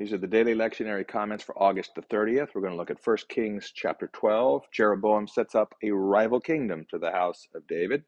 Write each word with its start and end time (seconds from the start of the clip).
These 0.00 0.14
are 0.14 0.18
the 0.18 0.26
daily 0.26 0.54
lectionary 0.54 1.06
comments 1.06 1.44
for 1.44 1.62
August 1.62 1.94
the 1.94 2.00
30th. 2.00 2.54
We're 2.54 2.62
going 2.62 2.72
to 2.72 2.78
look 2.78 2.90
at 2.90 3.06
1 3.06 3.16
Kings 3.28 3.70
chapter 3.74 4.08
12. 4.14 4.62
Jeroboam 4.72 5.28
sets 5.28 5.54
up 5.54 5.74
a 5.82 5.90
rival 5.90 6.40
kingdom 6.40 6.86
to 6.88 6.98
the 6.98 7.10
house 7.10 7.46
of 7.54 7.66
David. 7.66 8.04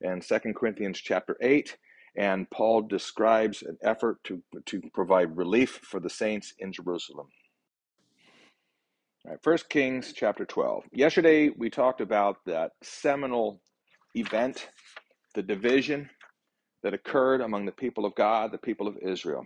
And 0.00 0.22
2 0.22 0.38
Corinthians 0.56 0.98
chapter 1.00 1.36
8. 1.42 1.76
And 2.16 2.48
Paul 2.48 2.80
describes 2.80 3.60
an 3.60 3.76
effort 3.82 4.24
to, 4.24 4.42
to 4.64 4.80
provide 4.94 5.36
relief 5.36 5.80
for 5.82 6.00
the 6.00 6.08
saints 6.08 6.54
in 6.60 6.72
Jerusalem. 6.72 7.26
All 9.26 9.32
right, 9.32 9.40
1 9.44 9.58
Kings 9.68 10.14
chapter 10.16 10.46
12. 10.46 10.84
Yesterday 10.92 11.50
we 11.50 11.68
talked 11.68 12.00
about 12.00 12.38
that 12.46 12.72
seminal 12.82 13.60
event, 14.14 14.70
the 15.34 15.42
division 15.42 16.08
that 16.82 16.94
occurred 16.94 17.42
among 17.42 17.66
the 17.66 17.72
people 17.72 18.06
of 18.06 18.14
God, 18.14 18.50
the 18.50 18.56
people 18.56 18.88
of 18.88 18.96
Israel. 19.02 19.44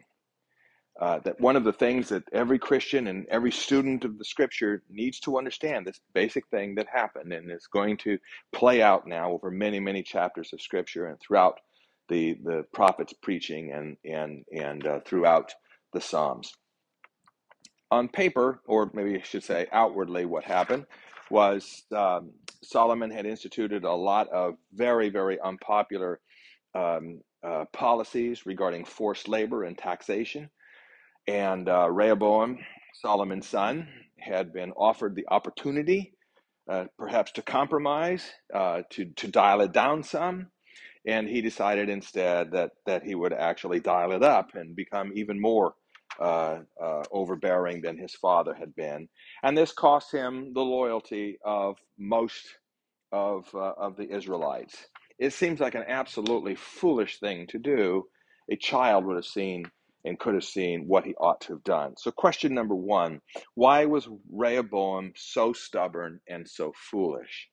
Uh, 0.99 1.21
that 1.21 1.41
one 1.41 1.55
of 1.55 1.63
the 1.63 1.73
things 1.73 2.09
that 2.09 2.25
every 2.33 2.59
Christian 2.59 3.07
and 3.07 3.25
every 3.29 3.53
student 3.53 4.05
of 4.05 4.19
the 4.19 4.25
scripture 4.25 4.83
needs 4.91 5.21
to 5.21 5.39
understand 5.39 5.87
this 5.87 6.01
basic 6.13 6.45
thing 6.49 6.75
that 6.75 6.89
happened 6.93 7.33
and 7.33 7.53
is 7.53 7.69
going 7.69 7.97
to 7.99 8.19
play 8.53 8.83
out 8.83 9.07
now 9.07 9.31
over 9.31 9.49
many, 9.49 9.79
many 9.79 10.03
chapters 10.03 10.53
of 10.53 10.61
scripture 10.61 11.07
and 11.07 11.21
throughout 11.21 11.61
the, 12.09 12.37
the 12.43 12.65
prophets 12.73 13.13
preaching 13.23 13.73
and, 13.73 13.97
and, 14.05 14.45
and 14.53 14.87
uh, 14.89 14.99
throughout 15.07 15.53
the 15.93 16.01
Psalms. 16.01 16.53
On 17.93 18.09
paper, 18.09 18.61
or 18.67 18.91
maybe 18.93 19.17
I 19.17 19.23
should 19.23 19.45
say 19.45 19.67
outwardly, 19.73 20.25
what 20.25 20.43
happened 20.43 20.85
was 21.31 21.85
um, 21.95 22.31
Solomon 22.63 23.11
had 23.11 23.25
instituted 23.25 23.85
a 23.85 23.93
lot 23.93 24.29
of 24.31 24.57
very, 24.75 25.11
very 25.11 25.39
unpopular 25.41 26.21
um, 26.75 27.21
uh, 27.43 27.67
policies 27.73 28.47
regarding 28.47 28.85
forced 28.85 29.29
labor 29.29 29.63
and 29.65 29.79
taxation. 29.79 30.51
And 31.29 31.69
uh, 31.69 31.91
Rehoboam, 31.91 32.59
Solomon's 32.95 33.47
son, 33.47 33.87
had 34.19 34.51
been 34.51 34.73
offered 34.73 35.15
the 35.15 35.27
opportunity, 35.29 36.15
uh, 36.71 36.87
perhaps 36.99 37.33
to 37.33 37.43
compromise, 37.43 38.25
uh, 38.55 38.81
to, 38.91 39.05
to 39.17 39.29
dial 39.29 39.61
it 39.61 39.73
down 39.73 40.03
some. 40.03 40.47
And 41.07 41.29
he 41.29 41.43
decided 41.43 41.91
instead 41.91 42.53
that, 42.53 42.71
that 42.87 43.03
he 43.03 43.15
would 43.15 43.35
actually 43.35 43.79
dial 43.79 44.13
it 44.13 44.23
up 44.23 44.55
and 44.55 44.75
become 44.75 45.13
even 45.15 45.39
more 45.39 45.75
uh, 46.19 46.61
uh, 46.83 47.03
overbearing 47.13 47.83
than 47.83 47.99
his 47.99 48.15
father 48.15 48.55
had 48.55 48.75
been. 48.75 49.07
And 49.43 49.57
this 49.57 49.73
cost 49.73 50.11
him 50.11 50.55
the 50.55 50.63
loyalty 50.63 51.39
of 51.45 51.77
most 51.99 52.57
of, 53.13 53.47
uh, 53.55 53.75
of 53.79 53.97
the 53.97 54.11
Israelites. 54.11 54.87
It 55.19 55.35
seems 55.35 55.61
like 55.61 55.75
an 55.75 55.85
absolutely 55.89 56.55
foolish 56.55 57.21
thing 57.21 57.47
to 57.49 57.59
do. 57.59 58.07
A 58.51 58.57
child 58.57 59.05
would 59.05 59.17
have 59.17 59.27
seen 59.27 59.67
and 60.09 60.19
could 60.19 60.35
have 60.35 60.45
seen 60.45 60.89
what 60.89 61.05
he 61.05 61.15
ought 61.15 61.41
to 61.43 61.53
have 61.53 61.65
done. 61.65 61.95
So, 61.97 62.11
question 62.11 62.55
number 62.55 62.75
one 62.75 63.21
why 63.55 63.85
was 63.85 64.09
Rehoboam 64.31 65.13
so 65.17 65.53
stubborn 65.53 66.21
and 66.29 66.49
so 66.49 66.73
foolish? 66.91 67.49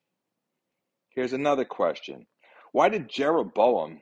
Here's 1.10 1.32
another 1.32 1.64
question 1.64 2.26
Why 2.72 2.88
did 2.88 3.08
Jeroboam 3.08 4.00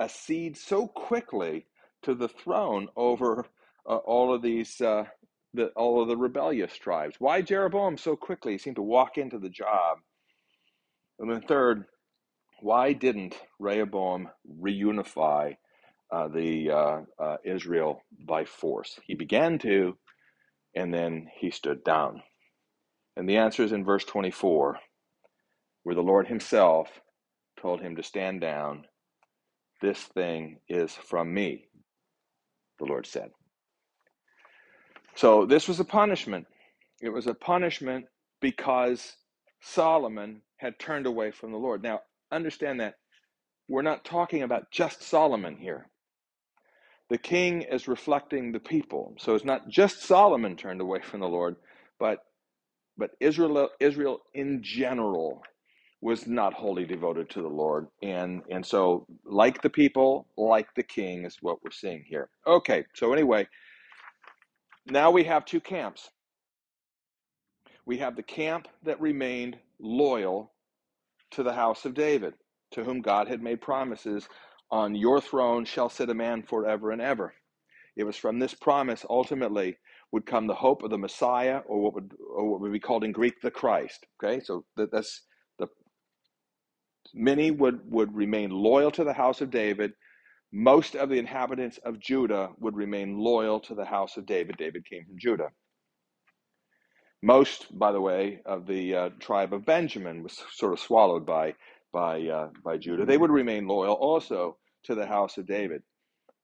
accede 0.00 0.56
so 0.56 0.86
quickly 0.86 1.66
to 2.02 2.14
the 2.14 2.28
throne 2.28 2.88
over 2.96 3.46
uh, 3.88 3.96
all 3.96 4.34
of 4.34 4.42
these? 4.42 4.80
Uh, 4.80 5.04
the, 5.54 5.68
all 5.68 6.02
of 6.02 6.08
the 6.08 6.16
rebellious 6.16 6.76
tribes. 6.76 7.16
Why 7.18 7.40
Jeroboam 7.40 7.96
so 7.96 8.14
quickly 8.14 8.58
seemed 8.58 8.76
to 8.76 8.82
walk 8.82 9.16
into 9.16 9.38
the 9.38 9.48
job? 9.48 9.98
And 11.18 11.30
then 11.30 11.40
third, 11.40 11.86
why 12.60 12.92
didn't 12.92 13.34
Rehoboam 13.58 14.28
reunify 14.60 15.56
uh, 16.10 16.28
the 16.28 16.70
uh, 16.70 17.00
uh, 17.18 17.36
Israel 17.44 18.02
by 18.26 18.44
force. 18.44 18.98
He 19.04 19.14
began 19.14 19.58
to, 19.60 19.96
and 20.74 20.92
then 20.92 21.28
he 21.36 21.50
stood 21.50 21.84
down. 21.84 22.22
And 23.16 23.28
the 23.28 23.38
answer 23.38 23.62
is 23.62 23.72
in 23.72 23.84
verse 23.84 24.04
24, 24.04 24.78
where 25.82 25.94
the 25.94 26.02
Lord 26.02 26.28
Himself 26.28 26.88
told 27.60 27.80
him 27.80 27.96
to 27.96 28.02
stand 28.02 28.40
down. 28.40 28.84
This 29.80 30.00
thing 30.00 30.58
is 30.68 30.92
from 30.92 31.32
me, 31.32 31.66
the 32.78 32.84
Lord 32.84 33.06
said. 33.06 33.30
So 35.14 35.46
this 35.46 35.68
was 35.68 35.80
a 35.80 35.84
punishment. 35.84 36.46
It 37.00 37.08
was 37.10 37.26
a 37.26 37.34
punishment 37.34 38.06
because 38.40 39.16
Solomon 39.62 40.42
had 40.58 40.78
turned 40.78 41.06
away 41.06 41.30
from 41.30 41.52
the 41.52 41.58
Lord. 41.58 41.82
Now, 41.82 42.00
understand 42.30 42.80
that 42.80 42.94
we're 43.68 43.82
not 43.82 44.04
talking 44.04 44.42
about 44.42 44.70
just 44.70 45.02
Solomon 45.02 45.56
here 45.56 45.88
the 47.10 47.18
king 47.18 47.62
is 47.62 47.88
reflecting 47.88 48.52
the 48.52 48.60
people. 48.60 49.14
So 49.18 49.34
it's 49.34 49.44
not 49.44 49.68
just 49.68 50.02
Solomon 50.02 50.56
turned 50.56 50.80
away 50.80 51.00
from 51.02 51.20
the 51.20 51.28
Lord, 51.28 51.56
but 52.00 52.20
but 52.98 53.12
Israel 53.20 53.70
Israel 53.80 54.20
in 54.34 54.62
general 54.62 55.42
was 56.02 56.26
not 56.26 56.54
wholly 56.54 56.84
devoted 56.84 57.30
to 57.30 57.42
the 57.42 57.48
Lord. 57.48 57.88
And 58.02 58.42
and 58.50 58.66
so 58.66 59.06
like 59.24 59.62
the 59.62 59.70
people, 59.70 60.28
like 60.36 60.74
the 60.76 60.82
king 60.82 61.24
is 61.24 61.38
what 61.42 61.62
we're 61.64 61.70
seeing 61.72 62.04
here. 62.06 62.30
Okay, 62.46 62.84
so 62.94 63.12
anyway, 63.12 63.48
now 64.86 65.10
we 65.10 65.24
have 65.24 65.44
two 65.44 65.60
camps. 65.60 66.10
We 67.86 67.98
have 67.98 68.16
the 68.16 68.22
camp 68.24 68.68
that 68.84 69.00
remained 69.00 69.58
loyal 69.80 70.52
to 71.32 71.42
the 71.42 71.52
house 71.54 71.84
of 71.84 71.94
David, 71.94 72.34
to 72.72 72.84
whom 72.84 73.02
God 73.02 73.28
had 73.28 73.42
made 73.42 73.60
promises 73.60 74.28
on 74.70 74.94
your 74.94 75.20
throne 75.20 75.64
shall 75.64 75.88
sit 75.88 76.10
a 76.10 76.14
man 76.14 76.42
forever 76.42 76.90
and 76.90 77.00
ever. 77.00 77.34
It 77.96 78.04
was 78.04 78.16
from 78.16 78.38
this 78.38 78.54
promise 78.54 79.04
ultimately 79.08 79.78
would 80.12 80.26
come 80.26 80.46
the 80.46 80.54
hope 80.54 80.82
of 80.82 80.90
the 80.90 80.98
Messiah, 80.98 81.60
or 81.66 81.80
what 81.80 81.94
would 81.94 82.12
or 82.34 82.50
what 82.50 82.60
would 82.60 82.72
be 82.72 82.80
called 82.80 83.04
in 83.04 83.12
Greek 83.12 83.40
the 83.42 83.50
Christ. 83.50 84.06
Okay, 84.22 84.40
so 84.40 84.64
that, 84.76 84.92
that's 84.92 85.22
the 85.58 85.66
many 87.14 87.50
would 87.50 87.80
would 87.90 88.14
remain 88.14 88.50
loyal 88.50 88.90
to 88.92 89.04
the 89.04 89.12
house 89.12 89.40
of 89.40 89.50
David. 89.50 89.92
Most 90.52 90.94
of 90.94 91.08
the 91.08 91.18
inhabitants 91.18 91.78
of 91.78 91.98
Judah 91.98 92.50
would 92.60 92.76
remain 92.76 93.18
loyal 93.18 93.60
to 93.60 93.74
the 93.74 93.84
house 93.84 94.16
of 94.16 94.26
David. 94.26 94.56
David 94.56 94.84
came 94.88 95.04
from 95.04 95.18
Judah. 95.18 95.48
Most, 97.22 97.76
by 97.76 97.92
the 97.92 98.00
way, 98.00 98.40
of 98.46 98.66
the 98.66 98.94
uh, 98.94 99.08
tribe 99.20 99.52
of 99.52 99.64
Benjamin 99.64 100.22
was 100.22 100.38
sort 100.52 100.72
of 100.72 100.78
swallowed 100.78 101.26
by 101.26 101.54
by, 101.96 102.20
uh, 102.28 102.50
by 102.62 102.76
Judah, 102.76 103.06
they 103.06 103.16
would 103.16 103.30
remain 103.30 103.66
loyal 103.66 103.94
also 103.94 104.58
to 104.84 104.94
the 104.94 105.06
house 105.06 105.38
of 105.38 105.46
David. 105.46 105.82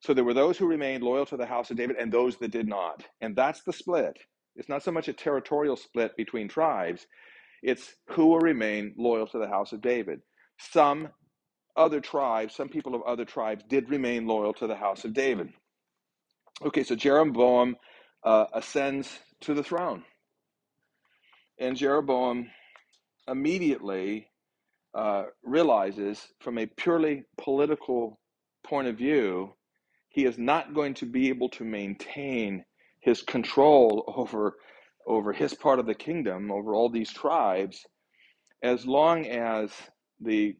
So 0.00 0.14
there 0.14 0.24
were 0.24 0.32
those 0.32 0.56
who 0.56 0.66
remained 0.66 1.04
loyal 1.04 1.26
to 1.26 1.36
the 1.36 1.44
house 1.44 1.70
of 1.70 1.76
David 1.76 1.96
and 2.00 2.10
those 2.10 2.38
that 2.38 2.52
did 2.52 2.66
not. 2.66 3.04
And 3.20 3.36
that's 3.36 3.62
the 3.62 3.72
split. 3.74 4.16
It's 4.56 4.70
not 4.70 4.82
so 4.82 4.90
much 4.90 5.08
a 5.08 5.12
territorial 5.12 5.76
split 5.76 6.16
between 6.16 6.48
tribes, 6.48 7.06
it's 7.62 7.94
who 8.08 8.28
will 8.28 8.38
remain 8.38 8.94
loyal 8.96 9.26
to 9.26 9.38
the 9.38 9.46
house 9.46 9.74
of 9.74 9.82
David. 9.82 10.22
Some 10.58 11.10
other 11.76 12.00
tribes, 12.00 12.54
some 12.54 12.70
people 12.70 12.94
of 12.94 13.02
other 13.02 13.26
tribes 13.26 13.62
did 13.68 13.90
remain 13.90 14.26
loyal 14.26 14.54
to 14.54 14.66
the 14.66 14.76
house 14.76 15.04
of 15.04 15.12
David. 15.12 15.50
Okay, 16.64 16.82
so 16.82 16.96
Jeroboam 16.96 17.76
uh, 18.24 18.46
ascends 18.54 19.18
to 19.42 19.52
the 19.52 19.62
throne. 19.62 20.02
And 21.58 21.76
Jeroboam 21.76 22.48
immediately 23.28 24.31
uh, 24.94 25.24
realizes 25.42 26.28
from 26.40 26.58
a 26.58 26.66
purely 26.66 27.24
political 27.38 28.20
point 28.64 28.88
of 28.88 28.96
view, 28.96 29.54
he 30.08 30.24
is 30.24 30.38
not 30.38 30.74
going 30.74 30.94
to 30.94 31.06
be 31.06 31.28
able 31.28 31.48
to 31.50 31.64
maintain 31.64 32.64
his 33.00 33.22
control 33.22 34.04
over 34.16 34.56
over 35.06 35.32
his 35.32 35.52
part 35.52 35.80
of 35.80 35.86
the 35.86 35.94
kingdom, 35.94 36.52
over 36.52 36.74
all 36.74 36.88
these 36.88 37.12
tribes, 37.12 37.84
as 38.62 38.86
long 38.86 39.26
as 39.26 39.72
the 40.20 40.54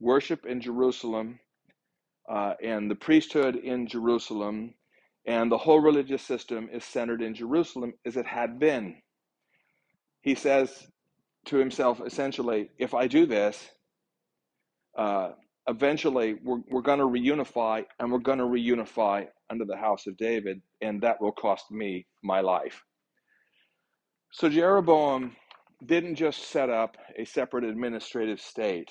worship 0.00 0.46
in 0.46 0.60
Jerusalem 0.60 1.40
uh, 2.30 2.54
and 2.62 2.90
the 2.90 2.94
priesthood 2.94 3.56
in 3.56 3.88
Jerusalem 3.88 4.74
and 5.26 5.50
the 5.50 5.58
whole 5.58 5.80
religious 5.80 6.22
system 6.22 6.68
is 6.72 6.84
centered 6.84 7.20
in 7.22 7.34
Jerusalem 7.34 7.94
as 8.06 8.16
it 8.16 8.26
had 8.26 8.58
been. 8.58 8.96
He 10.22 10.34
says 10.34 10.86
to 11.46 11.56
himself 11.56 12.00
essentially, 12.04 12.70
if 12.78 12.94
I 12.94 13.06
do 13.06 13.26
this, 13.26 13.68
uh, 14.96 15.30
eventually 15.68 16.36
we're, 16.44 16.60
we're 16.70 16.82
going 16.82 16.98
to 16.98 17.04
reunify 17.04 17.84
and 17.98 18.12
we're 18.12 18.18
going 18.18 18.38
to 18.38 18.44
reunify 18.44 19.26
under 19.50 19.64
the 19.64 19.76
house 19.76 20.06
of 20.06 20.16
David, 20.16 20.60
and 20.82 21.00
that 21.02 21.20
will 21.20 21.32
cost 21.32 21.70
me 21.70 22.06
my 22.22 22.40
life. 22.40 22.82
So 24.32 24.48
Jeroboam 24.48 25.36
didn't 25.84 26.16
just 26.16 26.50
set 26.50 26.68
up 26.68 26.96
a 27.16 27.24
separate 27.24 27.64
administrative 27.64 28.40
state. 28.40 28.90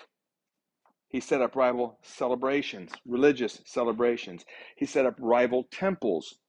He 1.09 1.19
set 1.19 1.41
up 1.41 1.55
rival 1.55 1.99
celebrations, 2.01 2.91
religious 3.05 3.61
celebrations. 3.65 4.43
He 4.77 4.85
set 4.85 5.05
up 5.05 5.15
rival 5.19 5.65
temples, 5.71 6.39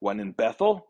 one 0.00 0.20
in 0.20 0.32
Bethel 0.32 0.87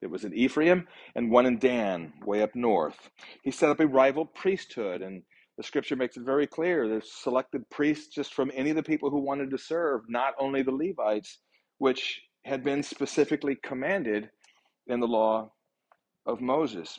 it 0.00 0.06
was 0.10 0.24
in 0.24 0.34
Ephraim 0.34 0.86
and 1.14 1.30
one 1.30 1.46
in 1.46 1.58
Dan, 1.58 2.12
way 2.24 2.42
up 2.42 2.54
north. 2.54 3.10
He 3.42 3.50
set 3.50 3.70
up 3.70 3.80
a 3.80 3.86
rival 3.86 4.26
priesthood, 4.26 5.02
and 5.02 5.22
the 5.56 5.64
scripture 5.64 5.96
makes 5.96 6.16
it 6.16 6.24
very 6.24 6.46
clear. 6.46 6.88
There's 6.88 7.12
selected 7.12 7.68
priests 7.70 8.14
just 8.14 8.34
from 8.34 8.52
any 8.54 8.70
of 8.70 8.76
the 8.76 8.82
people 8.82 9.10
who 9.10 9.20
wanted 9.20 9.50
to 9.50 9.58
serve, 9.58 10.02
not 10.08 10.34
only 10.38 10.62
the 10.62 10.70
Levites, 10.70 11.38
which 11.78 12.20
had 12.44 12.62
been 12.62 12.82
specifically 12.82 13.56
commanded 13.62 14.30
in 14.86 15.00
the 15.00 15.08
law 15.08 15.50
of 16.26 16.40
Moses. 16.40 16.98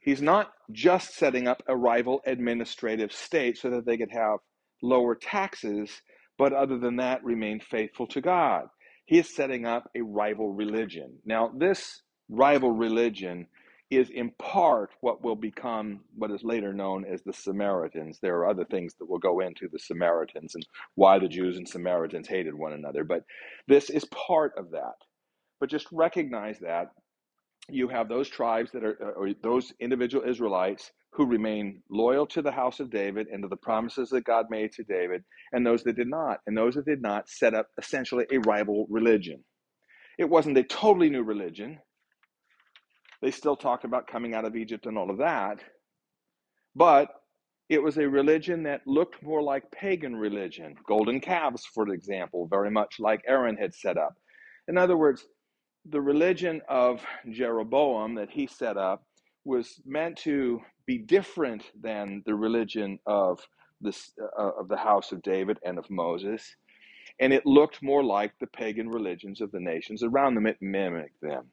He's 0.00 0.22
not 0.22 0.52
just 0.72 1.14
setting 1.14 1.46
up 1.46 1.62
a 1.68 1.76
rival 1.76 2.20
administrative 2.26 3.12
state 3.12 3.58
so 3.58 3.70
that 3.70 3.86
they 3.86 3.96
could 3.96 4.10
have 4.12 4.38
lower 4.82 5.14
taxes, 5.14 6.02
but 6.38 6.52
other 6.52 6.78
than 6.78 6.96
that, 6.96 7.22
remain 7.22 7.60
faithful 7.60 8.06
to 8.08 8.20
God. 8.20 8.64
He 9.10 9.18
is 9.18 9.28
setting 9.28 9.66
up 9.66 9.90
a 9.96 10.02
rival 10.02 10.52
religion. 10.52 11.18
Now, 11.24 11.48
this 11.48 12.02
rival 12.28 12.70
religion 12.70 13.48
is 13.90 14.08
in 14.08 14.30
part 14.38 14.90
what 15.00 15.24
will 15.24 15.34
become 15.34 16.04
what 16.14 16.30
is 16.30 16.44
later 16.44 16.72
known 16.72 17.04
as 17.04 17.20
the 17.24 17.32
Samaritans. 17.32 18.20
There 18.22 18.36
are 18.36 18.48
other 18.48 18.64
things 18.64 18.94
that 19.00 19.10
will 19.10 19.18
go 19.18 19.40
into 19.40 19.66
the 19.66 19.80
Samaritans 19.80 20.54
and 20.54 20.64
why 20.94 21.18
the 21.18 21.26
Jews 21.26 21.56
and 21.56 21.68
Samaritans 21.68 22.28
hated 22.28 22.54
one 22.54 22.72
another, 22.72 23.02
but 23.02 23.24
this 23.66 23.90
is 23.90 24.04
part 24.04 24.52
of 24.56 24.70
that. 24.70 24.94
But 25.58 25.70
just 25.70 25.88
recognize 25.90 26.60
that 26.60 26.92
you 27.68 27.88
have 27.88 28.08
those 28.08 28.28
tribes 28.28 28.72
that 28.72 28.84
are, 28.84 28.96
uh, 29.02 29.20
or 29.20 29.30
those 29.42 29.72
individual 29.80 30.28
Israelites 30.28 30.90
who 31.12 31.26
remain 31.26 31.82
loyal 31.90 32.26
to 32.28 32.42
the 32.42 32.52
house 32.52 32.80
of 32.80 32.90
David 32.90 33.26
and 33.32 33.42
to 33.42 33.48
the 33.48 33.56
promises 33.56 34.10
that 34.10 34.24
God 34.24 34.46
made 34.48 34.72
to 34.72 34.84
David, 34.84 35.24
and 35.52 35.66
those 35.66 35.82
that 35.84 35.96
did 35.96 36.08
not. 36.08 36.38
And 36.46 36.56
those 36.56 36.74
that 36.74 36.86
did 36.86 37.02
not 37.02 37.28
set 37.28 37.54
up 37.54 37.66
essentially 37.78 38.26
a 38.30 38.38
rival 38.38 38.86
religion. 38.88 39.44
It 40.18 40.28
wasn't 40.28 40.58
a 40.58 40.62
totally 40.62 41.10
new 41.10 41.22
religion, 41.22 41.78
they 43.22 43.30
still 43.30 43.56
talked 43.56 43.84
about 43.84 44.06
coming 44.06 44.34
out 44.34 44.44
of 44.44 44.56
Egypt 44.56 44.86
and 44.86 44.96
all 44.96 45.10
of 45.10 45.18
that. 45.18 45.58
But 46.74 47.08
it 47.68 47.82
was 47.82 47.98
a 47.98 48.08
religion 48.08 48.62
that 48.64 48.86
looked 48.86 49.22
more 49.22 49.42
like 49.42 49.70
pagan 49.70 50.16
religion, 50.16 50.74
golden 50.88 51.20
calves, 51.20 51.64
for 51.74 51.88
example, 51.92 52.48
very 52.48 52.70
much 52.70 52.96
like 52.98 53.22
Aaron 53.26 53.56
had 53.56 53.74
set 53.74 53.96
up. 53.96 54.14
In 54.68 54.78
other 54.78 54.96
words, 54.96 55.24
the 55.88 56.00
religion 56.00 56.60
of 56.68 57.04
Jeroboam 57.30 58.14
that 58.16 58.30
he 58.30 58.46
set 58.46 58.76
up 58.76 59.04
was 59.44 59.80
meant 59.86 60.16
to 60.18 60.60
be 60.86 60.98
different 60.98 61.64
than 61.80 62.22
the 62.26 62.34
religion 62.34 62.98
of 63.06 63.40
this 63.80 64.12
uh, 64.38 64.50
of 64.58 64.68
the 64.68 64.76
house 64.76 65.12
of 65.12 65.22
David 65.22 65.58
and 65.64 65.78
of 65.78 65.88
Moses, 65.90 66.54
and 67.18 67.32
it 67.32 67.46
looked 67.46 67.82
more 67.82 68.04
like 68.04 68.32
the 68.40 68.46
pagan 68.46 68.88
religions 68.88 69.40
of 69.40 69.50
the 69.52 69.60
nations 69.60 70.02
around 70.02 70.34
them. 70.34 70.46
It 70.46 70.58
mimicked 70.60 71.20
them. 71.22 71.46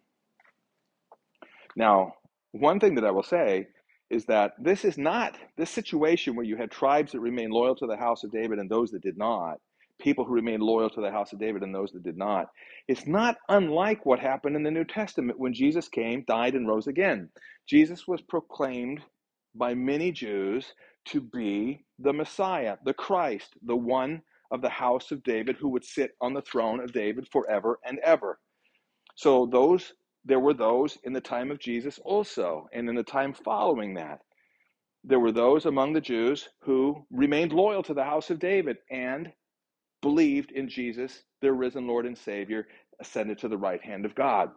Now, 1.75 2.15
one 2.51 2.79
thing 2.79 2.95
that 2.95 3.05
I 3.05 3.11
will 3.11 3.23
say 3.23 3.67
is 4.09 4.25
that 4.25 4.53
this 4.59 4.85
is 4.85 4.97
not 4.97 5.37
this 5.57 5.69
situation 5.69 6.35
where 6.35 6.45
you 6.45 6.57
had 6.57 6.71
tribes 6.71 7.11
that 7.11 7.19
remained 7.19 7.53
loyal 7.53 7.75
to 7.75 7.87
the 7.87 7.97
house 7.97 8.23
of 8.23 8.31
David 8.31 8.59
and 8.59 8.69
those 8.69 8.91
that 8.91 9.01
did 9.01 9.17
not, 9.17 9.59
people 9.99 10.25
who 10.25 10.33
remained 10.33 10.63
loyal 10.63 10.89
to 10.91 11.01
the 11.01 11.11
house 11.11 11.33
of 11.33 11.39
David 11.39 11.63
and 11.63 11.73
those 11.73 11.91
that 11.91 12.03
did 12.03 12.17
not. 12.17 12.47
It's 12.87 13.07
not 13.07 13.37
unlike 13.49 14.05
what 14.05 14.19
happened 14.19 14.55
in 14.55 14.63
the 14.63 14.71
New 14.71 14.85
Testament 14.85 15.39
when 15.39 15.53
Jesus 15.53 15.87
came, 15.87 16.23
died, 16.27 16.55
and 16.55 16.67
rose 16.67 16.87
again. 16.87 17.29
Jesus 17.67 18.07
was 18.07 18.21
proclaimed 18.21 19.01
by 19.55 19.73
many 19.73 20.11
Jews 20.11 20.73
to 21.05 21.21
be 21.21 21.85
the 21.99 22.13
Messiah, 22.13 22.77
the 22.85 22.93
Christ, 22.93 23.53
the 23.65 23.75
one 23.75 24.21
of 24.51 24.61
the 24.61 24.69
house 24.69 25.11
of 25.11 25.23
David 25.23 25.55
who 25.57 25.69
would 25.69 25.83
sit 25.83 26.11
on 26.21 26.33
the 26.33 26.41
throne 26.41 26.79
of 26.79 26.93
David 26.93 27.27
forever 27.31 27.79
and 27.85 27.99
ever. 27.99 28.39
So 29.15 29.45
those 29.45 29.93
there 30.27 30.39
were 30.41 30.53
those 30.53 30.97
in 31.05 31.13
the 31.13 31.21
time 31.21 31.51
of 31.51 31.59
Jesus 31.59 31.99
also, 32.03 32.67
and 32.73 32.89
in 32.89 32.95
the 32.95 33.03
time 33.03 33.33
following 33.33 33.93
that. 33.93 34.19
There 35.05 35.21
were 35.21 35.31
those 35.31 35.65
among 35.65 35.93
the 35.93 36.01
Jews 36.01 36.49
who 36.63 37.05
remained 37.09 37.53
loyal 37.53 37.81
to 37.83 37.93
the 37.93 38.03
house 38.03 38.29
of 38.29 38.39
David 38.39 38.75
and 38.91 39.31
believed 40.01 40.51
in 40.51 40.69
Jesus, 40.69 41.23
their 41.41 41.53
risen 41.53 41.87
Lord 41.87 42.05
and 42.05 42.17
Savior, 42.17 42.67
ascended 43.01 43.39
to 43.39 43.47
the 43.47 43.57
right 43.57 43.83
hand 43.83 44.05
of 44.05 44.15
God. 44.15 44.51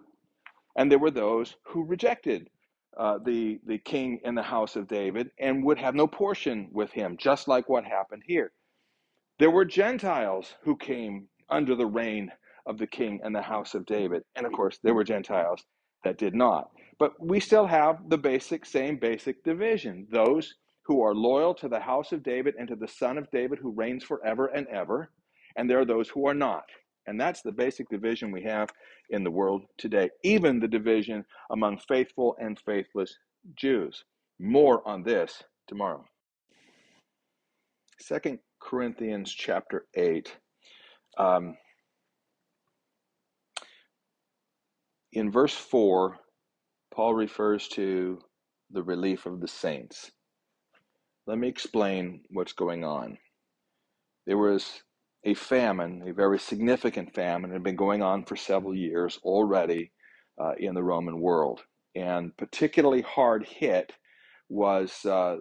And 0.77 0.91
there 0.91 0.99
were 0.99 1.11
those 1.11 1.57
who 1.65 1.85
rejected 1.85 2.51
uh, 2.97 3.19
the, 3.25 3.61
the 3.67 3.79
king 3.79 4.21
in 4.25 4.35
the 4.35 4.43
house 4.43 4.77
of 4.77 4.89
David 4.89 5.31
and 5.39 5.65
would 5.65 5.79
have 5.79 5.95
no 5.95 6.07
portion 6.07 6.69
with 6.73 6.93
him, 6.93 7.17
just 7.19 7.49
like 7.49 7.69
what 7.69 7.85
happened 7.85 8.23
here. 8.27 8.53
There 9.39 9.51
were 9.51 9.65
Gentiles 9.67 10.55
who 10.65 10.77
came 10.77 11.29
under 11.51 11.75
the 11.75 11.87
reign 11.87 12.31
of 12.67 12.79
the 12.79 12.87
king 12.87 13.21
and 13.25 13.35
the 13.35 13.43
house 13.43 13.75
of 13.75 13.87
David. 13.87 14.23
And 14.37 14.47
of 14.47 14.53
course, 14.53 14.79
there 14.83 14.95
were 14.95 15.05
Gentiles 15.05 15.65
that 16.05 16.19
did 16.19 16.35
not. 16.35 16.71
But 16.99 17.13
we 17.21 17.41
still 17.41 17.67
have 17.67 18.09
the 18.09 18.19
basic, 18.19 18.65
same 18.67 18.99
basic 18.99 19.45
division 19.45 20.07
those 20.13 20.55
who 20.85 21.03
are 21.03 21.15
loyal 21.15 21.55
to 21.57 21.69
the 21.69 21.81
house 21.81 22.13
of 22.13 22.23
David 22.23 22.55
and 22.59 22.69
to 22.69 22.77
the 22.77 22.89
son 22.89 23.19
of 23.19 23.31
David 23.33 23.59
who 23.61 23.73
reigns 23.73 24.05
forever 24.05 24.47
and 24.47 24.67
ever. 24.69 25.11
And 25.57 25.69
there 25.69 25.81
are 25.81 25.85
those 25.85 26.09
who 26.09 26.27
are 26.27 26.35
not. 26.35 26.65
And 27.07 27.21
that's 27.21 27.43
the 27.43 27.53
basic 27.53 27.89
division 27.89 28.31
we 28.31 28.43
have 28.43 28.69
in 29.11 29.25
the 29.25 29.31
world 29.31 29.63
today, 29.79 30.11
even 30.23 30.61
the 30.61 30.69
division 30.69 31.25
among 31.51 31.79
faithful 31.89 32.37
and 32.39 32.59
faithless 32.65 33.17
Jews. 33.57 34.05
More 34.39 34.87
on 34.87 35.03
this 35.03 35.43
tomorrow. 35.67 36.05
Second 37.99 38.39
Corinthians 38.61 39.33
chapter 39.33 39.87
8. 39.95 40.37
Um, 41.19 41.57
in 45.13 45.31
verse 45.31 45.55
4, 45.55 46.17
Paul 46.95 47.15
refers 47.15 47.69
to 47.69 48.21
the 48.71 48.83
relief 48.83 49.27
of 49.27 49.41
the 49.41 49.49
saints. 49.49 50.11
Let 51.27 51.39
me 51.39 51.49
explain 51.49 52.23
what's 52.31 52.53
going 52.53 52.85
on. 52.85 53.19
There 54.27 54.39
was 54.39 54.83
a 55.25 55.35
famine, 55.35 56.03
a 56.09 56.13
very 56.13 56.39
significant 56.39 57.15
famine, 57.15 57.51
had 57.51 57.63
been 57.63 57.77
going 57.77 58.03
on 58.03 58.25
for 58.25 58.37
several 58.37 58.75
years 58.75 59.19
already 59.23 59.93
uh, 60.41 60.53
in 60.59 60.75
the 60.75 60.83
Roman 60.83 61.21
world. 61.21 61.61
And 61.95 62.37
particularly 62.37 63.03
hard 63.03 63.47
hit 63.47 63.93
was 64.49 65.05
uh, 65.05 65.37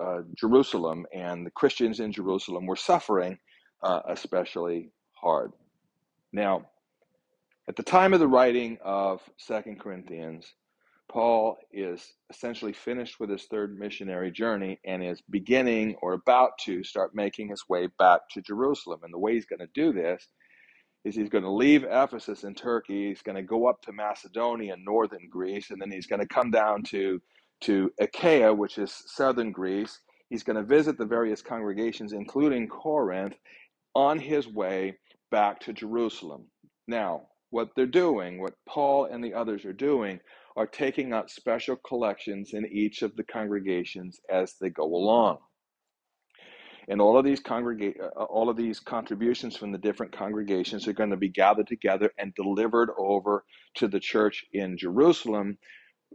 uh, 0.00 0.18
Jerusalem, 0.36 1.06
and 1.14 1.46
the 1.46 1.50
Christians 1.50 2.00
in 2.00 2.12
Jerusalem 2.12 2.66
were 2.66 2.76
suffering 2.76 3.38
uh, 3.82 4.00
especially 4.08 4.90
hard. 5.14 5.52
Now, 6.32 6.66
at 7.68 7.76
the 7.76 7.82
time 7.82 8.12
of 8.12 8.20
the 8.20 8.28
writing 8.28 8.78
of 8.84 9.20
Second 9.38 9.80
Corinthians, 9.80 10.46
Paul 11.12 11.58
is 11.70 12.14
essentially 12.30 12.72
finished 12.72 13.20
with 13.20 13.28
his 13.28 13.44
third 13.44 13.78
missionary 13.78 14.30
journey 14.30 14.80
and 14.86 15.04
is 15.04 15.20
beginning 15.28 15.96
or 16.00 16.14
about 16.14 16.52
to 16.60 16.82
start 16.82 17.14
making 17.14 17.48
his 17.48 17.68
way 17.68 17.88
back 17.98 18.22
to 18.30 18.40
Jerusalem. 18.40 19.00
And 19.04 19.12
the 19.12 19.18
way 19.18 19.34
he's 19.34 19.44
going 19.44 19.60
to 19.60 19.68
do 19.74 19.92
this 19.92 20.26
is 21.04 21.14
he's 21.14 21.28
going 21.28 21.44
to 21.44 21.50
leave 21.50 21.84
Ephesus 21.84 22.44
in 22.44 22.54
Turkey, 22.54 23.08
he's 23.08 23.20
going 23.20 23.36
to 23.36 23.42
go 23.42 23.66
up 23.66 23.82
to 23.82 23.92
Macedonia, 23.92 24.74
northern 24.78 25.28
Greece, 25.28 25.70
and 25.70 25.80
then 25.82 25.90
he's 25.90 26.06
going 26.06 26.20
to 26.20 26.26
come 26.26 26.50
down 26.50 26.82
to, 26.84 27.20
to 27.62 27.92
Achaia, 28.00 28.54
which 28.54 28.78
is 28.78 29.02
southern 29.06 29.52
Greece. 29.52 30.00
He's 30.30 30.44
going 30.44 30.56
to 30.56 30.62
visit 30.62 30.96
the 30.96 31.04
various 31.04 31.42
congregations, 31.42 32.14
including 32.14 32.68
Corinth, 32.68 33.34
on 33.94 34.18
his 34.18 34.48
way 34.48 34.96
back 35.30 35.60
to 35.60 35.74
Jerusalem. 35.74 36.46
Now, 36.88 37.26
what 37.50 37.68
they're 37.76 37.84
doing, 37.84 38.40
what 38.40 38.54
Paul 38.66 39.04
and 39.04 39.22
the 39.22 39.34
others 39.34 39.66
are 39.66 39.74
doing, 39.74 40.20
are 40.56 40.66
taking 40.66 41.12
out 41.12 41.30
special 41.30 41.76
collections 41.76 42.52
in 42.52 42.66
each 42.66 43.02
of 43.02 43.16
the 43.16 43.24
congregations 43.24 44.20
as 44.30 44.54
they 44.60 44.70
go 44.70 44.84
along. 44.84 45.38
And 46.88 47.00
all 47.00 47.16
of 47.16 47.24
these 47.24 47.40
congrega- 47.40 48.00
uh, 48.00 48.24
all 48.24 48.48
of 48.48 48.56
these 48.56 48.80
contributions 48.80 49.56
from 49.56 49.70
the 49.70 49.78
different 49.78 50.12
congregations 50.12 50.88
are 50.88 50.92
going 50.92 51.10
to 51.10 51.16
be 51.16 51.28
gathered 51.28 51.68
together 51.68 52.12
and 52.18 52.34
delivered 52.34 52.90
over 52.98 53.44
to 53.76 53.88
the 53.88 54.00
church 54.00 54.44
in 54.52 54.76
Jerusalem 54.76 55.58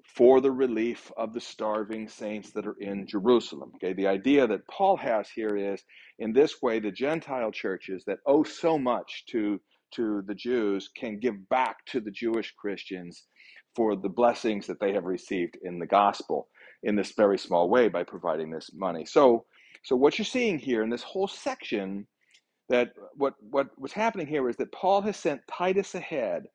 for 0.04 0.42
the 0.42 0.52
relief 0.52 1.12
of 1.18 1.34
the 1.34 1.40
starving 1.42 2.08
saints 2.08 2.52
that 2.52 2.68
are 2.68 2.78
in 2.80 3.08
Jerusalem. 3.08 3.72
Okay, 3.76 3.94
the 3.94 4.08
idea 4.08 4.46
that 4.46 4.68
Paul 4.68 4.98
has 4.98 5.30
here 5.30 5.56
is 5.56 5.84
in 6.20 6.34
this 6.34 6.62
way 6.62 6.80
the 6.80 6.92
Gentile 6.92 7.52
churches 7.52 8.04
that 8.06 8.20
owe 8.26 8.44
so 8.44 8.78
much 8.78 9.26
to 9.28 9.60
to 9.96 10.22
the 10.24 10.36
Jews 10.36 10.90
can 10.96 11.18
give 11.18 11.48
back 11.48 11.86
to 11.88 12.02
the 12.02 12.12
Jewish 12.12 12.54
Christians 12.60 13.24
for 13.78 13.96
the 13.96 14.10
blessings 14.10 14.66
that 14.66 14.80
they 14.80 14.92
have 14.92 15.06
received 15.06 15.56
in 15.62 15.78
the 15.78 15.86
gospel 15.86 16.48
in 16.82 16.96
this 16.96 17.12
very 17.12 17.38
small 17.38 17.70
way 17.70 17.88
by 17.88 18.04
providing 18.04 18.50
this 18.50 18.72
money. 18.74 19.06
So, 19.06 19.46
so 19.84 19.96
what 19.96 20.18
you're 20.18 20.26
seeing 20.26 20.58
here 20.58 20.82
in 20.82 20.90
this 20.90 21.04
whole 21.04 21.28
section, 21.28 22.08
that 22.70 22.90
what 23.14 23.36
what 23.52 23.68
was 23.80 23.94
happening 23.94 24.26
here 24.26 24.50
is 24.50 24.56
that 24.58 24.72
Paul 24.72 25.02
has 25.04 25.16
sent 25.16 25.42
Titus 25.48 25.94
ahead. 25.94 26.48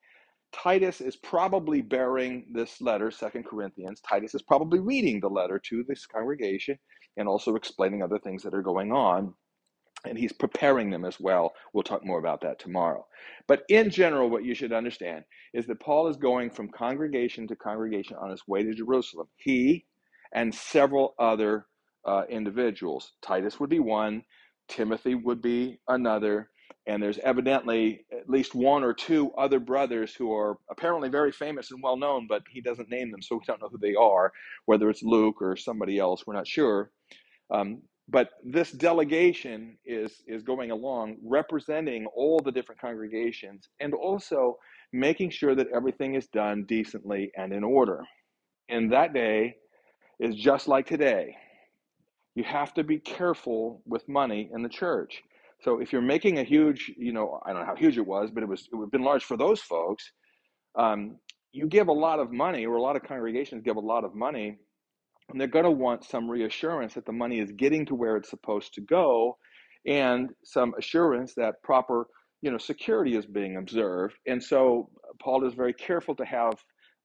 Titus 0.53 1.01
is 1.01 1.15
probably 1.15 1.81
bearing 1.81 2.45
this 2.53 2.81
letter, 2.81 3.13
Second 3.13 3.47
Corinthians. 3.47 4.01
Titus 4.01 4.35
is 4.35 4.43
probably 4.43 4.81
reading 4.81 5.21
the 5.21 5.31
letter 5.31 5.61
to 5.69 5.85
this 5.89 6.05
congregation 6.07 6.77
and 7.19 7.29
also 7.29 7.55
explaining 7.55 8.03
other 8.03 8.19
things 8.19 8.43
that 8.43 8.53
are 8.53 8.63
going 8.63 8.91
on 8.91 9.33
and 10.07 10.19
he's 10.19 10.33
preparing 10.33 10.91
them 10.91 11.05
as 11.05 11.21
well. 11.21 11.55
We'll 11.73 11.85
talk 11.85 12.05
more 12.05 12.19
about 12.19 12.41
that 12.43 12.59
tomorrow. 12.59 13.07
But 13.49 13.63
in 13.69 13.91
general, 13.91 14.31
what 14.31 14.45
you 14.45 14.55
should 14.55 14.73
understand 14.73 15.25
is 15.55 15.67
that 15.67 15.81
Paul 15.81 16.09
is 16.09 16.17
going 16.17 16.51
from 16.51 16.69
congregation 16.71 17.49
to 17.49 17.57
congregation 17.57 18.17
on 18.17 18.31
his 18.31 18.47
way 18.49 18.63
to 18.65 18.75
Jerusalem. 18.75 19.29
He 19.37 19.87
and 20.35 20.55
several 20.55 21.15
other 21.19 21.67
uh, 22.07 22.25
individuals. 22.31 23.13
Titus 23.23 23.61
would 23.61 23.71
be 23.71 23.81
one, 23.81 24.25
Timothy 24.69 25.15
would 25.15 25.43
be 25.43 25.79
another. 25.89 26.51
and 26.87 27.03
there's 27.03 27.19
evidently 27.21 28.07
at 28.13 28.29
least 28.29 28.55
one 28.55 28.83
or 28.83 28.93
two 28.95 29.33
other 29.39 29.61
brothers 29.61 30.15
who 30.15 30.33
are 30.35 30.59
apparently 30.71 31.09
very 31.09 31.33
famous 31.33 31.71
and 31.71 31.83
well 31.83 31.97
known, 31.97 32.27
but 32.29 32.43
he 32.51 32.61
doesn't 32.61 32.91
name 32.91 33.11
them, 33.11 33.23
so 33.23 33.37
we 33.37 33.43
don't 33.47 33.63
know 33.63 33.69
who 33.71 33.79
they 33.79 33.95
are, 33.95 34.33
whether 34.67 34.91
it's 34.91 35.03
Luke 35.03 35.41
or 35.41 35.57
somebody 35.57 35.99
else, 35.99 36.27
we're 36.27 36.35
not 36.35 36.49
sure. 36.49 36.91
Um, 37.51 37.83
but 38.09 38.31
this 38.45 38.73
delegation 38.73 39.79
is 39.85 40.23
is 40.27 40.43
going 40.43 40.71
along 40.71 41.17
representing 41.25 42.07
all 42.15 42.41
the 42.41 42.53
different 42.53 42.81
congregations 42.81 43.69
and 43.81 43.95
also 43.95 44.57
making 44.93 45.31
sure 45.31 45.55
that 45.55 45.69
everything 45.75 46.15
is 46.15 46.27
done 46.29 46.65
decently 46.67 47.31
and 47.37 47.53
in 47.53 47.65
order. 47.65 48.05
And 48.69 48.93
that 48.93 49.15
day 49.15 49.57
is 50.21 50.35
just 50.37 50.69
like 50.69 50.87
today. 50.87 51.37
You 52.35 52.45
have 52.45 52.75
to 52.75 52.85
be 52.85 52.99
careful 52.99 53.83
with 53.87 54.09
money 54.09 54.51
in 54.55 54.63
the 54.63 54.69
church. 54.69 55.23
So 55.63 55.81
if 55.81 55.93
you're 55.93 56.03
making 56.03 56.39
a 56.39 56.45
huge, 56.45 56.93
you 56.97 57.13
know, 57.13 57.41
I 57.45 57.53
don't 57.53 57.61
know 57.61 57.67
how 57.67 57.77
huge 57.77 57.97
it 57.97 58.07
was, 58.07 58.31
but 58.33 58.43
it 58.43 58.49
was 58.49 58.69
it 58.73 58.75
would 58.75 58.87
have 58.87 58.91
been 58.91 59.05
large 59.05 59.25
for 59.25 59.37
those 59.37 59.61
folks. 59.61 60.11
Um, 60.77 61.19
you 61.53 61.67
give 61.67 61.89
a 61.89 61.93
lot 61.93 62.19
of 62.19 62.33
money, 62.33 62.67
or 62.67 62.77
a 62.77 62.83
lot 62.83 62.97
of 62.97 63.03
congregations 63.03 63.63
give 63.63 63.77
a 63.77 63.81
lot 63.81 64.05
of 64.05 64.15
money 64.15 64.57
and 65.31 65.41
they're 65.41 65.49
going 65.49 65.65
to 65.65 65.71
want 65.71 66.05
some 66.05 66.31
reassurance 66.31 66.95
that 66.95 67.07
the 67.07 67.13
money 67.13 67.39
is 67.41 67.53
getting 67.53 67.87
to 67.87 67.95
where 67.95 68.17
it's 68.17 68.31
supposed 68.31 68.75
to 68.75 68.81
go 68.81 69.37
and 69.87 70.31
some 70.45 70.75
assurance 70.79 71.35
that 71.35 71.63
proper 71.63 72.07
you 72.41 72.51
know 72.51 72.59
security 72.59 73.17
is 73.17 73.27
being 73.27 73.57
observed. 73.57 74.15
And 74.27 74.43
so 74.43 74.91
paul 75.21 75.47
is 75.47 75.55
very 75.55 75.73
careful 75.73 76.15
to 76.17 76.25
have 76.25 76.55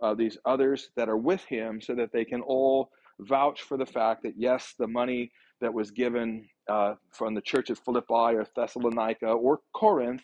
uh, 0.02 0.14
these 0.14 0.38
others 0.46 0.90
that 0.96 1.10
are 1.10 1.18
with 1.18 1.44
him 1.46 1.82
so 1.82 1.96
that 1.96 2.12
they 2.12 2.26
can 2.26 2.42
all 2.42 2.90
vouch 3.20 3.64
for 3.64 3.78
the 3.78 3.86
fact 3.86 4.24
that 4.24 4.34
yes 4.38 4.74
the 4.78 4.88
money 4.88 5.32
that 5.60 5.74
was 5.74 5.90
given 5.92 6.48
uh, 6.70 6.94
from 7.12 7.34
the 7.34 7.42
church 7.42 7.70
of 7.70 7.80
philippi 7.80 8.36
or 8.36 8.46
thessalonica 8.56 9.28
or 9.28 9.60
corinth 9.74 10.22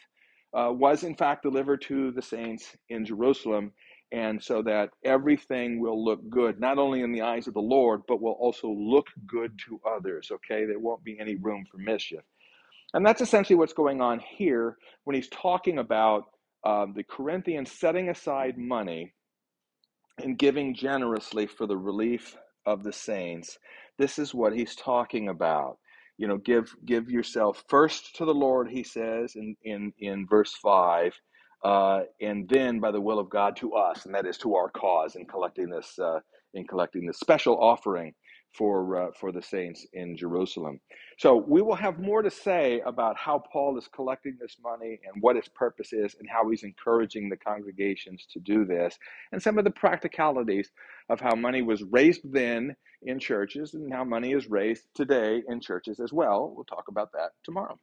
uh, 0.53 0.71
was 0.71 1.03
in 1.03 1.15
fact 1.15 1.41
delivered 1.41 1.81
to 1.81 2.11
the 2.11 2.21
saints 2.21 2.75
in 2.89 3.03
jerusalem 3.03 3.71
and 4.13 4.41
so 4.41 4.61
that 4.61 4.91
everything 5.03 5.79
will 5.79 6.05
look 6.05 6.21
good, 6.29 6.59
not 6.59 6.77
only 6.77 7.01
in 7.01 7.11
the 7.11 7.23
eyes 7.23 7.47
of 7.47 7.55
the 7.55 7.59
Lord, 7.59 8.03
but 8.07 8.21
will 8.21 8.33
also 8.39 8.69
look 8.69 9.07
good 9.27 9.59
to 9.67 9.81
others, 9.85 10.31
okay? 10.31 10.65
There 10.65 10.79
won't 10.79 11.03
be 11.03 11.19
any 11.19 11.35
room 11.35 11.65
for 11.69 11.79
mischief. 11.79 12.21
And 12.93 13.03
that's 13.03 13.21
essentially 13.21 13.55
what's 13.55 13.73
going 13.73 14.01
on 14.01 14.19
here 14.19 14.77
when 15.05 15.15
he's 15.15 15.29
talking 15.29 15.79
about 15.79 16.25
um, 16.63 16.93
the 16.95 17.03
Corinthians 17.03 17.71
setting 17.71 18.09
aside 18.09 18.57
money 18.57 19.13
and 20.19 20.37
giving 20.37 20.75
generously 20.75 21.47
for 21.47 21.65
the 21.65 21.77
relief 21.77 22.37
of 22.67 22.83
the 22.83 22.93
saints. 22.93 23.57
This 23.97 24.19
is 24.19 24.33
what 24.33 24.53
he's 24.53 24.75
talking 24.75 25.27
about. 25.29 25.79
You 26.17 26.27
know, 26.27 26.37
give 26.37 26.75
give 26.85 27.09
yourself 27.09 27.63
first 27.67 28.15
to 28.17 28.25
the 28.25 28.33
Lord, 28.33 28.69
he 28.69 28.83
says 28.83 29.35
in 29.35 29.55
in, 29.63 29.91
in 29.97 30.27
verse 30.27 30.53
five, 30.61 31.19
uh, 31.63 32.01
and 32.21 32.47
then 32.49 32.79
by 32.79 32.91
the 32.91 33.01
will 33.01 33.19
of 33.19 33.29
God 33.29 33.55
to 33.57 33.73
us, 33.73 34.05
and 34.05 34.15
that 34.15 34.25
is 34.25 34.37
to 34.39 34.55
our 34.55 34.69
cause 34.69 35.15
in 35.15 35.25
collecting 35.25 35.69
this 35.69 35.99
uh, 35.99 36.19
in 36.53 36.67
collecting 36.67 37.05
this 37.07 37.19
special 37.19 37.57
offering 37.61 38.13
for 38.57 38.97
uh, 38.97 39.11
for 39.19 39.31
the 39.31 39.41
saints 39.41 39.85
in 39.93 40.17
Jerusalem. 40.17 40.79
So 41.17 41.37
we 41.47 41.61
will 41.61 41.75
have 41.75 41.99
more 41.99 42.21
to 42.21 42.31
say 42.31 42.81
about 42.85 43.17
how 43.17 43.43
Paul 43.51 43.77
is 43.77 43.87
collecting 43.93 44.37
this 44.39 44.57
money 44.63 44.99
and 45.05 45.21
what 45.21 45.37
its 45.37 45.49
purpose 45.49 45.93
is, 45.93 46.15
and 46.19 46.29
how 46.29 46.49
he's 46.49 46.63
encouraging 46.63 47.29
the 47.29 47.37
congregations 47.37 48.27
to 48.31 48.39
do 48.39 48.65
this, 48.65 48.97
and 49.31 49.41
some 49.41 49.57
of 49.57 49.63
the 49.63 49.71
practicalities 49.71 50.71
of 51.09 51.19
how 51.21 51.35
money 51.35 51.61
was 51.61 51.83
raised 51.83 52.21
then 52.33 52.75
in 53.03 53.19
churches 53.19 53.73
and 53.73 53.93
how 53.93 54.03
money 54.03 54.33
is 54.33 54.49
raised 54.49 54.83
today 54.95 55.43
in 55.49 55.59
churches 55.61 55.99
as 55.99 56.13
well. 56.13 56.53
We'll 56.55 56.65
talk 56.65 56.85
about 56.89 57.11
that 57.13 57.31
tomorrow. 57.43 57.79